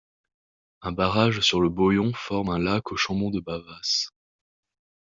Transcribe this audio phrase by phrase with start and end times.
[0.81, 4.07] Un barrage sur le Boyon forme un lac au Chambon de Bavas.